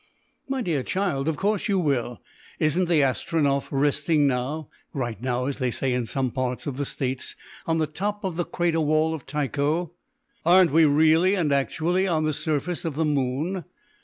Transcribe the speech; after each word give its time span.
"My 0.49 0.63
dear 0.63 0.81
child, 0.81 1.27
of 1.27 1.37
course 1.37 1.67
you 1.67 1.77
will. 1.77 2.23
Isn't 2.57 2.85
the 2.85 3.03
Astronef 3.03 3.67
resting 3.69 4.25
now 4.25 4.67
right 4.93 5.21
now 5.21 5.45
as 5.45 5.59
they 5.59 5.69
say 5.69 5.93
in 5.93 6.07
some 6.07 6.31
parts 6.31 6.65
of 6.65 6.77
the 6.77 6.87
States 6.87 7.35
on 7.67 7.77
the 7.77 7.85
top 7.85 8.23
of 8.23 8.35
the 8.35 8.43
crater 8.43 8.81
wall 8.81 9.13
of 9.13 9.27
Tycho? 9.27 9.91
Aren't 10.43 10.71
we 10.71 10.85
really 10.85 11.35
and 11.35 11.53
actually 11.53 12.07
on 12.07 12.23
the 12.25 12.33
surface 12.33 12.83
of 12.83 12.95
the 12.95 13.05
moon? 13.05 13.63